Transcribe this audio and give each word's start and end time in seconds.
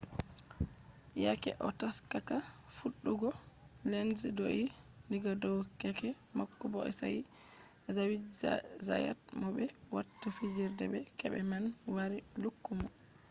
yake 1.25 1.49
o 1.67 1.69
taskata 1.81 2.35
fuɗɗugo 2.77 3.29
lenz 3.91 4.19
do’i 4.37 4.61
diga 5.09 5.31
dow 5.43 5.59
keke 5.79 6.09
mako 6.37 6.63
bo 6.73 6.79
sai 6.99 7.17
zaviye 7.95 8.19
zayat 8.87 9.19
mo 9.39 9.47
ɓe 9.55 9.65
watta 9.95 10.27
fijirde 10.37 10.85
be 10.91 10.99
keke 11.19 11.39
man 11.51 11.65
wari 11.95 12.17
lukki 12.43 12.71
mo 12.79 12.87